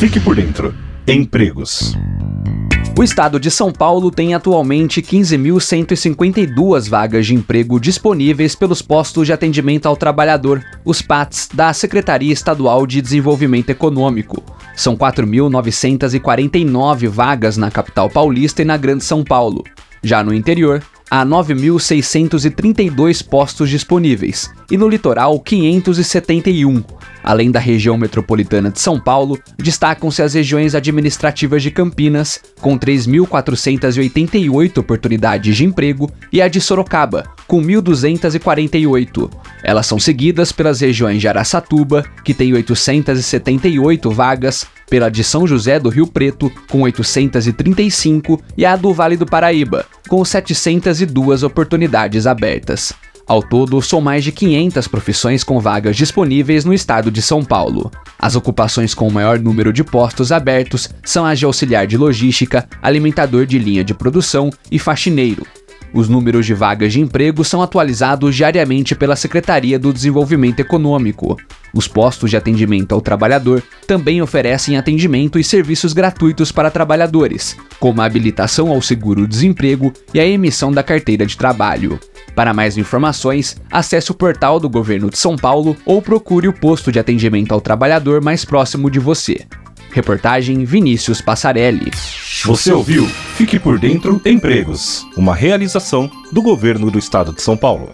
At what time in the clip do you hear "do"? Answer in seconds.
45.80-45.88, 48.76-48.94, 49.16-49.26, 69.78-69.92, 84.60-84.68, 96.32-96.40, 96.90-96.98